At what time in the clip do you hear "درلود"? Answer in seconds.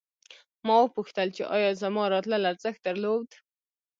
2.87-3.27